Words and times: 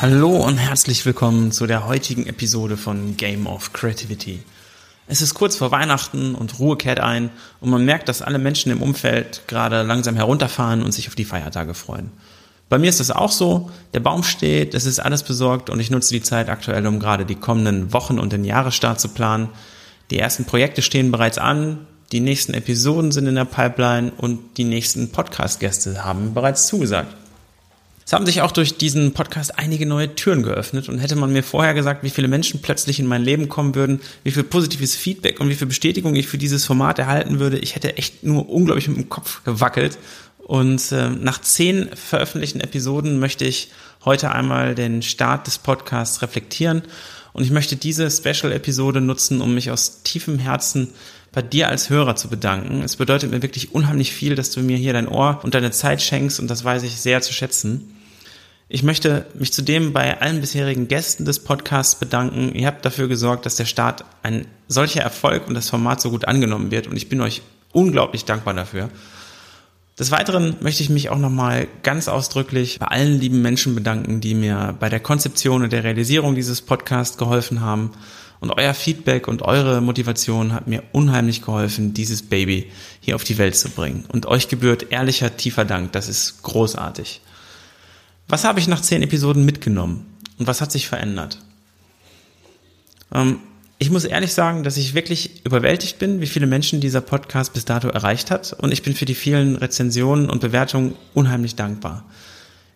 Hallo 0.00 0.36
und 0.36 0.58
herzlich 0.58 1.04
willkommen 1.04 1.50
zu 1.50 1.66
der 1.66 1.88
heutigen 1.88 2.26
Episode 2.26 2.76
von 2.76 3.16
Game 3.16 3.48
of 3.48 3.72
Creativity. 3.72 4.44
Es 5.08 5.22
ist 5.22 5.34
kurz 5.34 5.56
vor 5.56 5.72
Weihnachten 5.72 6.36
und 6.36 6.60
Ruhe 6.60 6.76
kehrt 6.76 7.00
ein 7.00 7.30
und 7.60 7.70
man 7.70 7.84
merkt, 7.84 8.08
dass 8.08 8.22
alle 8.22 8.38
Menschen 8.38 8.70
im 8.70 8.80
Umfeld 8.80 9.42
gerade 9.48 9.82
langsam 9.82 10.14
herunterfahren 10.14 10.84
und 10.84 10.92
sich 10.92 11.08
auf 11.08 11.16
die 11.16 11.24
Feiertage 11.24 11.74
freuen. 11.74 12.12
Bei 12.68 12.78
mir 12.78 12.90
ist 12.90 13.00
das 13.00 13.10
auch 13.10 13.32
so. 13.32 13.72
Der 13.92 13.98
Baum 13.98 14.22
steht, 14.22 14.72
es 14.74 14.86
ist 14.86 15.00
alles 15.00 15.24
besorgt 15.24 15.68
und 15.68 15.80
ich 15.80 15.90
nutze 15.90 16.14
die 16.14 16.22
Zeit 16.22 16.48
aktuell, 16.48 16.86
um 16.86 17.00
gerade 17.00 17.26
die 17.26 17.34
kommenden 17.34 17.92
Wochen 17.92 18.20
und 18.20 18.32
den 18.32 18.44
Jahresstart 18.44 19.00
zu 19.00 19.08
planen. 19.08 19.48
Die 20.12 20.18
ersten 20.20 20.44
Projekte 20.44 20.80
stehen 20.80 21.10
bereits 21.10 21.38
an, 21.38 21.88
die 22.12 22.20
nächsten 22.20 22.54
Episoden 22.54 23.10
sind 23.10 23.26
in 23.26 23.34
der 23.34 23.46
Pipeline 23.46 24.12
und 24.16 24.58
die 24.58 24.64
nächsten 24.64 25.10
Podcast-Gäste 25.10 26.04
haben 26.04 26.34
bereits 26.34 26.68
zugesagt. 26.68 27.16
Es 28.08 28.14
haben 28.14 28.24
sich 28.24 28.40
auch 28.40 28.52
durch 28.52 28.78
diesen 28.78 29.12
Podcast 29.12 29.58
einige 29.58 29.84
neue 29.84 30.14
Türen 30.14 30.42
geöffnet 30.42 30.88
und 30.88 30.98
hätte 30.98 31.14
man 31.14 31.30
mir 31.30 31.42
vorher 31.42 31.74
gesagt, 31.74 32.02
wie 32.04 32.08
viele 32.08 32.26
Menschen 32.26 32.62
plötzlich 32.62 32.98
in 32.98 33.06
mein 33.06 33.22
Leben 33.22 33.50
kommen 33.50 33.74
würden, 33.74 34.00
wie 34.24 34.30
viel 34.30 34.44
positives 34.44 34.96
Feedback 34.96 35.40
und 35.40 35.50
wie 35.50 35.54
viel 35.54 35.66
Bestätigung 35.66 36.14
ich 36.14 36.26
für 36.26 36.38
dieses 36.38 36.64
Format 36.64 36.98
erhalten 36.98 37.38
würde, 37.38 37.58
ich 37.58 37.74
hätte 37.74 37.98
echt 37.98 38.24
nur 38.24 38.48
unglaublich 38.48 38.88
mit 38.88 38.96
dem 38.96 39.10
Kopf 39.10 39.44
gewackelt. 39.44 39.98
Und 40.38 40.90
äh, 40.90 41.10
nach 41.10 41.38
zehn 41.42 41.90
veröffentlichten 41.94 42.62
Episoden 42.62 43.18
möchte 43.18 43.44
ich 43.44 43.72
heute 44.06 44.32
einmal 44.32 44.74
den 44.74 45.02
Start 45.02 45.46
des 45.46 45.58
Podcasts 45.58 46.22
reflektieren 46.22 46.84
und 47.34 47.44
ich 47.44 47.50
möchte 47.50 47.76
diese 47.76 48.10
Special-Episode 48.10 49.02
nutzen, 49.02 49.42
um 49.42 49.52
mich 49.52 49.70
aus 49.70 50.02
tiefem 50.02 50.38
Herzen 50.38 50.94
bei 51.30 51.42
dir 51.42 51.68
als 51.68 51.90
Hörer 51.90 52.16
zu 52.16 52.28
bedanken. 52.28 52.80
Es 52.80 52.96
bedeutet 52.96 53.30
mir 53.30 53.42
wirklich 53.42 53.74
unheimlich 53.74 54.14
viel, 54.14 54.34
dass 54.34 54.50
du 54.50 54.60
mir 54.60 54.78
hier 54.78 54.94
dein 54.94 55.08
Ohr 55.08 55.40
und 55.42 55.54
deine 55.54 55.72
Zeit 55.72 56.00
schenkst 56.00 56.40
und 56.40 56.48
das 56.48 56.64
weiß 56.64 56.84
ich 56.84 56.96
sehr 56.96 57.20
zu 57.20 57.34
schätzen. 57.34 57.96
Ich 58.70 58.82
möchte 58.82 59.24
mich 59.32 59.50
zudem 59.50 59.94
bei 59.94 60.20
allen 60.20 60.42
bisherigen 60.42 60.88
Gästen 60.88 61.24
des 61.24 61.38
Podcasts 61.38 61.94
bedanken. 61.94 62.54
Ihr 62.54 62.66
habt 62.66 62.84
dafür 62.84 63.08
gesorgt, 63.08 63.46
dass 63.46 63.56
der 63.56 63.64
Start 63.64 64.04
ein 64.22 64.46
solcher 64.66 65.00
Erfolg 65.00 65.48
und 65.48 65.54
das 65.54 65.70
Format 65.70 66.02
so 66.02 66.10
gut 66.10 66.26
angenommen 66.26 66.70
wird 66.70 66.86
und 66.86 66.96
ich 66.96 67.08
bin 67.08 67.22
euch 67.22 67.40
unglaublich 67.72 68.26
dankbar 68.26 68.52
dafür. 68.52 68.90
Des 69.98 70.10
Weiteren 70.10 70.56
möchte 70.60 70.82
ich 70.82 70.90
mich 70.90 71.08
auch 71.08 71.18
nochmal 71.18 71.66
ganz 71.82 72.08
ausdrücklich 72.08 72.78
bei 72.78 72.86
allen 72.86 73.18
lieben 73.18 73.40
Menschen 73.40 73.74
bedanken, 73.74 74.20
die 74.20 74.34
mir 74.34 74.76
bei 74.78 74.90
der 74.90 75.00
Konzeption 75.00 75.62
und 75.62 75.72
der 75.72 75.82
Realisierung 75.82 76.34
dieses 76.34 76.60
Podcasts 76.60 77.16
geholfen 77.16 77.62
haben. 77.62 77.92
Und 78.38 78.52
euer 78.52 78.74
Feedback 78.74 79.26
und 79.26 79.42
eure 79.42 79.80
Motivation 79.80 80.52
hat 80.52 80.68
mir 80.68 80.84
unheimlich 80.92 81.42
geholfen, 81.42 81.94
dieses 81.94 82.22
Baby 82.22 82.70
hier 83.00 83.16
auf 83.16 83.24
die 83.24 83.38
Welt 83.38 83.56
zu 83.56 83.70
bringen. 83.70 84.04
Und 84.12 84.26
euch 84.26 84.48
gebührt 84.48 84.92
ehrlicher, 84.92 85.36
tiefer 85.36 85.64
Dank. 85.64 85.90
Das 85.92 86.06
ist 86.06 86.42
großartig. 86.42 87.22
Was 88.28 88.44
habe 88.44 88.60
ich 88.60 88.68
nach 88.68 88.82
zehn 88.82 89.02
Episoden 89.02 89.44
mitgenommen 89.44 90.06
und 90.38 90.46
was 90.46 90.60
hat 90.60 90.70
sich 90.70 90.86
verändert? 90.86 91.38
Ähm, 93.12 93.40
ich 93.78 93.90
muss 93.90 94.04
ehrlich 94.04 94.34
sagen, 94.34 94.64
dass 94.64 94.76
ich 94.76 94.94
wirklich 94.94 95.44
überwältigt 95.46 95.98
bin, 95.98 96.20
wie 96.20 96.26
viele 96.26 96.46
Menschen 96.46 96.80
dieser 96.80 97.00
Podcast 97.00 97.54
bis 97.54 97.64
dato 97.64 97.88
erreicht 97.88 98.30
hat 98.30 98.52
und 98.52 98.72
ich 98.72 98.82
bin 98.82 98.94
für 98.94 99.06
die 99.06 99.14
vielen 99.14 99.56
Rezensionen 99.56 100.28
und 100.28 100.40
Bewertungen 100.40 100.94
unheimlich 101.14 101.54
dankbar. 101.54 102.04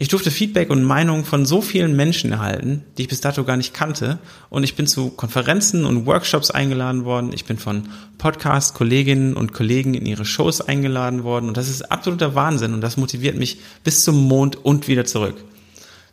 Ich 0.00 0.06
durfte 0.06 0.30
Feedback 0.30 0.70
und 0.70 0.84
Meinungen 0.84 1.24
von 1.24 1.44
so 1.44 1.60
vielen 1.60 1.96
Menschen 1.96 2.30
erhalten, 2.30 2.84
die 2.96 3.02
ich 3.02 3.08
bis 3.08 3.20
dato 3.20 3.42
gar 3.42 3.56
nicht 3.56 3.74
kannte. 3.74 4.20
Und 4.48 4.62
ich 4.62 4.76
bin 4.76 4.86
zu 4.86 5.10
Konferenzen 5.10 5.84
und 5.84 6.06
Workshops 6.06 6.52
eingeladen 6.52 7.04
worden. 7.04 7.32
Ich 7.34 7.46
bin 7.46 7.58
von 7.58 7.88
Podcast-Kolleginnen 8.16 9.34
und 9.34 9.54
Kollegen 9.54 9.94
in 9.94 10.06
ihre 10.06 10.24
Shows 10.24 10.60
eingeladen 10.60 11.24
worden. 11.24 11.48
Und 11.48 11.56
das 11.56 11.68
ist 11.68 11.90
absoluter 11.90 12.36
Wahnsinn. 12.36 12.74
Und 12.74 12.80
das 12.80 12.96
motiviert 12.96 13.36
mich 13.36 13.58
bis 13.82 14.04
zum 14.04 14.28
Mond 14.28 14.64
und 14.64 14.86
wieder 14.86 15.04
zurück. 15.04 15.34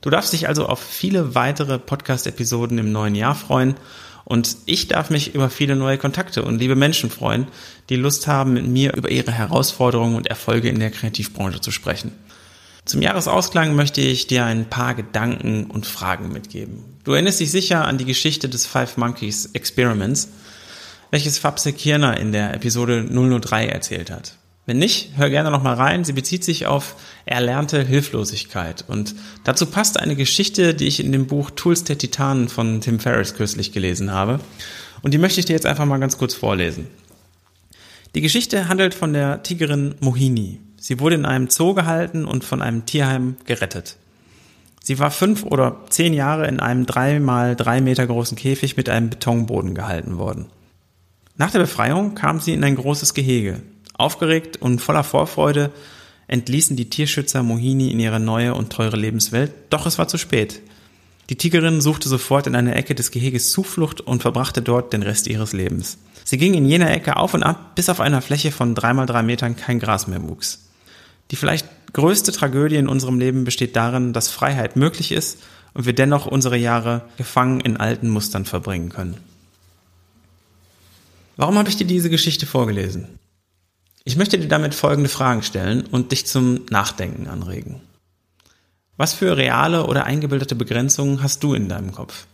Du 0.00 0.08
darfst 0.08 0.32
dich 0.32 0.48
also 0.48 0.64
auf 0.64 0.82
viele 0.82 1.34
weitere 1.34 1.78
Podcast-Episoden 1.78 2.78
im 2.78 2.90
neuen 2.90 3.14
Jahr 3.14 3.34
freuen. 3.34 3.74
Und 4.24 4.56
ich 4.64 4.88
darf 4.88 5.10
mich 5.10 5.34
über 5.34 5.50
viele 5.50 5.76
neue 5.76 5.98
Kontakte 5.98 6.42
und 6.42 6.58
liebe 6.58 6.74
Menschen 6.74 7.10
freuen, 7.10 7.48
die 7.90 7.96
Lust 7.96 8.28
haben, 8.28 8.54
mit 8.54 8.66
mir 8.66 8.94
über 8.96 9.10
ihre 9.10 9.32
Herausforderungen 9.32 10.16
und 10.16 10.26
Erfolge 10.26 10.70
in 10.70 10.80
der 10.80 10.90
Kreativbranche 10.90 11.60
zu 11.60 11.70
sprechen. 11.70 12.12
Zum 12.84 13.00
Jahresausklang 13.00 13.74
möchte 13.74 14.02
ich 14.02 14.26
dir 14.26 14.44
ein 14.44 14.68
paar 14.68 14.94
Gedanken 14.94 15.64
und 15.64 15.86
Fragen 15.86 16.30
mitgeben. 16.30 16.84
Du 17.04 17.12
erinnerst 17.12 17.40
dich 17.40 17.50
sicher 17.50 17.86
an 17.86 17.96
die 17.96 18.04
Geschichte 18.04 18.48
des 18.48 18.66
Five 18.66 18.98
Monkeys 18.98 19.46
Experiments, 19.54 20.28
welches 21.10 21.38
Fabse 21.38 21.72
Kirner 21.72 22.18
in 22.18 22.32
der 22.32 22.52
Episode 22.52 23.04
003 23.04 23.68
erzählt 23.68 24.10
hat. 24.10 24.36
Wenn 24.66 24.78
nicht, 24.78 25.10
hör 25.16 25.30
gerne 25.30 25.50
noch 25.50 25.62
mal 25.62 25.74
rein. 25.74 26.04
Sie 26.04 26.12
bezieht 26.12 26.44
sich 26.44 26.66
auf 26.66 26.96
erlernte 27.24 27.82
Hilflosigkeit. 27.82 28.84
Und 28.86 29.14
dazu 29.44 29.66
passt 29.66 29.98
eine 29.98 30.16
Geschichte, 30.16 30.74
die 30.74 30.86
ich 30.86 31.00
in 31.00 31.12
dem 31.12 31.26
Buch 31.26 31.50
Tools 31.50 31.84
der 31.84 31.98
Titanen 31.98 32.48
von 32.48 32.80
Tim 32.80 32.98
Ferriss 32.98 33.34
kürzlich 33.34 33.72
gelesen 33.72 34.12
habe. 34.12 34.40
Und 35.02 35.12
die 35.12 35.18
möchte 35.18 35.40
ich 35.40 35.46
dir 35.46 35.52
jetzt 35.52 35.66
einfach 35.66 35.84
mal 35.84 35.98
ganz 35.98 36.16
kurz 36.18 36.34
vorlesen. 36.34 36.86
Die 38.14 38.22
Geschichte 38.22 38.68
handelt 38.68 38.94
von 38.94 39.12
der 39.12 39.42
Tigerin 39.42 39.94
Mohini. 40.00 40.60
Sie 40.86 41.00
wurde 41.00 41.14
in 41.14 41.24
einem 41.24 41.48
Zoo 41.48 41.72
gehalten 41.72 42.26
und 42.26 42.44
von 42.44 42.60
einem 42.60 42.84
Tierheim 42.84 43.36
gerettet. 43.46 43.96
Sie 44.82 44.98
war 44.98 45.10
fünf 45.10 45.42
oder 45.42 45.80
zehn 45.88 46.12
Jahre 46.12 46.46
in 46.46 46.60
einem 46.60 46.84
drei 46.84 47.20
mal 47.20 47.56
drei 47.56 47.80
Meter 47.80 48.06
großen 48.06 48.36
Käfig 48.36 48.76
mit 48.76 48.90
einem 48.90 49.08
Betonboden 49.08 49.74
gehalten 49.74 50.18
worden. 50.18 50.44
Nach 51.38 51.50
der 51.50 51.60
Befreiung 51.60 52.14
kam 52.14 52.38
sie 52.38 52.52
in 52.52 52.62
ein 52.62 52.76
großes 52.76 53.14
Gehege. 53.14 53.62
Aufgeregt 53.96 54.58
und 54.60 54.82
voller 54.82 55.04
Vorfreude 55.04 55.70
entließen 56.26 56.76
die 56.76 56.90
Tierschützer 56.90 57.42
Mohini 57.42 57.90
in 57.90 57.98
ihre 57.98 58.20
neue 58.20 58.52
und 58.52 58.70
teure 58.70 58.98
Lebenswelt, 58.98 59.52
doch 59.70 59.86
es 59.86 59.96
war 59.96 60.06
zu 60.06 60.18
spät. 60.18 60.60
Die 61.30 61.36
Tigerin 61.36 61.80
suchte 61.80 62.10
sofort 62.10 62.46
in 62.46 62.56
einer 62.56 62.76
Ecke 62.76 62.94
des 62.94 63.10
Geheges 63.10 63.52
Zuflucht 63.52 64.02
und 64.02 64.20
verbrachte 64.20 64.60
dort 64.60 64.92
den 64.92 65.02
Rest 65.02 65.28
ihres 65.28 65.54
Lebens. 65.54 65.96
Sie 66.24 66.36
ging 66.36 66.52
in 66.52 66.66
jener 66.66 66.90
Ecke 66.90 67.16
auf 67.16 67.32
und 67.32 67.42
ab, 67.42 67.74
bis 67.74 67.88
auf 67.88 68.00
einer 68.00 68.20
Fläche 68.20 68.52
von 68.52 68.74
drei 68.74 68.92
mal 68.92 69.06
drei 69.06 69.22
Metern 69.22 69.56
kein 69.56 69.78
Gras 69.78 70.08
mehr 70.08 70.22
wuchs. 70.28 70.60
Die 71.30 71.36
vielleicht 71.36 71.66
größte 71.92 72.32
Tragödie 72.32 72.76
in 72.76 72.88
unserem 72.88 73.18
Leben 73.18 73.44
besteht 73.44 73.76
darin, 73.76 74.12
dass 74.12 74.30
Freiheit 74.30 74.76
möglich 74.76 75.12
ist 75.12 75.38
und 75.72 75.86
wir 75.86 75.94
dennoch 75.94 76.26
unsere 76.26 76.56
Jahre 76.56 77.02
gefangen 77.16 77.60
in 77.60 77.76
alten 77.76 78.08
Mustern 78.10 78.44
verbringen 78.44 78.90
können. 78.90 79.16
Warum 81.36 81.58
habe 81.58 81.68
ich 81.68 81.76
dir 81.76 81.86
diese 81.86 82.10
Geschichte 82.10 82.46
vorgelesen? 82.46 83.18
Ich 84.04 84.16
möchte 84.16 84.38
dir 84.38 84.48
damit 84.48 84.74
folgende 84.74 85.08
Fragen 85.08 85.42
stellen 85.42 85.86
und 85.86 86.12
dich 86.12 86.26
zum 86.26 86.66
Nachdenken 86.70 87.26
anregen. 87.26 87.80
Was 88.96 89.14
für 89.14 89.36
reale 89.36 89.86
oder 89.86 90.04
eingebildete 90.04 90.54
Begrenzungen 90.54 91.22
hast 91.22 91.42
du 91.42 91.54
in 91.54 91.68
deinem 91.68 91.90
Kopf? 91.90 92.26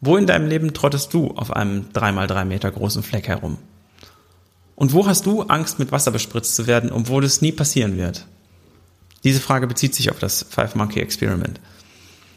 Wo 0.00 0.16
in 0.16 0.26
deinem 0.26 0.48
Leben 0.48 0.72
trottest 0.72 1.12
du 1.12 1.32
auf 1.32 1.52
einem 1.52 1.86
3x3 1.92 2.44
Meter 2.44 2.70
großen 2.70 3.02
Fleck 3.02 3.28
herum? 3.28 3.58
Und 4.82 4.92
wo 4.92 5.06
hast 5.06 5.26
du 5.26 5.42
Angst, 5.42 5.78
mit 5.78 5.92
Wasser 5.92 6.10
bespritzt 6.10 6.56
zu 6.56 6.66
werden, 6.66 6.90
obwohl 6.90 7.22
es 7.22 7.40
nie 7.40 7.52
passieren 7.52 7.98
wird? 7.98 8.26
Diese 9.22 9.38
Frage 9.38 9.68
bezieht 9.68 9.94
sich 9.94 10.10
auf 10.10 10.18
das 10.18 10.44
Five 10.50 10.74
Monkey 10.74 10.98
Experiment. 10.98 11.60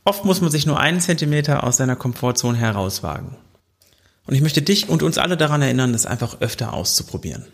Oft 0.03 0.25
muss 0.25 0.41
man 0.41 0.51
sich 0.51 0.67
nur 0.67 0.79
einen 0.79 0.99
Zentimeter 0.99 1.63
aus 1.63 1.77
seiner 1.77 1.95
Komfortzone 1.95 2.55
herauswagen. 2.55 3.35
Und 4.27 4.35
ich 4.35 4.41
möchte 4.41 4.61
dich 4.61 4.89
und 4.89 5.01
uns 5.01 5.17
alle 5.17 5.37
daran 5.37 5.63
erinnern, 5.63 5.91
das 5.91 6.05
einfach 6.05 6.39
öfter 6.39 6.73
auszuprobieren. 6.73 7.47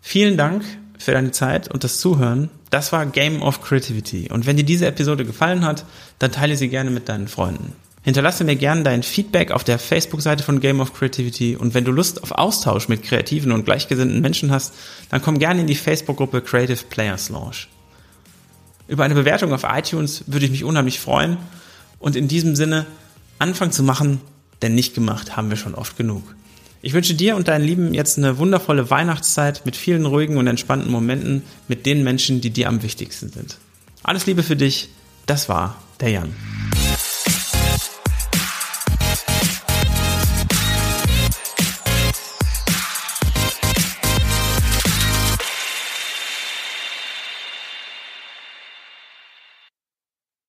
Vielen 0.00 0.36
Dank 0.36 0.64
für 0.98 1.12
deine 1.12 1.30
Zeit 1.30 1.68
und 1.68 1.84
das 1.84 1.98
Zuhören. 1.98 2.50
Das 2.70 2.90
war 2.90 3.06
Game 3.06 3.40
of 3.40 3.62
Creativity. 3.62 4.32
Und 4.32 4.46
wenn 4.46 4.56
dir 4.56 4.64
diese 4.64 4.88
Episode 4.88 5.24
gefallen 5.24 5.64
hat, 5.64 5.84
dann 6.18 6.32
teile 6.32 6.56
sie 6.56 6.68
gerne 6.68 6.90
mit 6.90 7.08
deinen 7.08 7.28
Freunden. 7.28 7.72
Hinterlasse 8.04 8.44
mir 8.44 8.56
gerne 8.56 8.82
dein 8.82 9.02
Feedback 9.02 9.50
auf 9.50 9.64
der 9.64 9.78
Facebook-Seite 9.78 10.44
von 10.44 10.60
Game 10.60 10.80
of 10.80 10.92
Creativity 10.92 11.56
und 11.56 11.72
wenn 11.72 11.86
du 11.86 11.90
Lust 11.90 12.22
auf 12.22 12.32
Austausch 12.32 12.86
mit 12.88 13.02
kreativen 13.02 13.50
und 13.50 13.64
gleichgesinnten 13.64 14.20
Menschen 14.20 14.52
hast, 14.52 14.74
dann 15.08 15.22
komm 15.22 15.38
gerne 15.38 15.62
in 15.62 15.66
die 15.66 15.74
Facebook-Gruppe 15.74 16.42
Creative 16.42 16.84
Players 16.90 17.30
Launch. 17.30 17.68
Über 18.88 19.04
eine 19.04 19.14
Bewertung 19.14 19.54
auf 19.54 19.64
iTunes 19.64 20.24
würde 20.26 20.44
ich 20.44 20.52
mich 20.52 20.64
unheimlich 20.64 21.00
freuen 21.00 21.38
und 21.98 22.14
in 22.14 22.28
diesem 22.28 22.54
Sinne 22.56 22.84
Anfang 23.38 23.72
zu 23.72 23.82
machen, 23.82 24.20
denn 24.60 24.74
nicht 24.74 24.94
gemacht 24.94 25.34
haben 25.36 25.48
wir 25.48 25.56
schon 25.56 25.74
oft 25.74 25.96
genug. 25.96 26.22
Ich 26.82 26.92
wünsche 26.92 27.14
dir 27.14 27.34
und 27.36 27.48
deinen 27.48 27.64
Lieben 27.64 27.94
jetzt 27.94 28.18
eine 28.18 28.36
wundervolle 28.36 28.90
Weihnachtszeit 28.90 29.64
mit 29.64 29.74
vielen 29.74 30.04
ruhigen 30.04 30.36
und 30.36 30.46
entspannten 30.46 30.92
Momenten 30.92 31.42
mit 31.68 31.86
den 31.86 32.04
Menschen, 32.04 32.42
die 32.42 32.50
dir 32.50 32.68
am 32.68 32.82
wichtigsten 32.82 33.30
sind. 33.30 33.56
Alles 34.02 34.26
Liebe 34.26 34.42
für 34.42 34.56
dich, 34.56 34.90
das 35.24 35.48
war 35.48 35.82
der 36.00 36.10
Jan. 36.10 36.34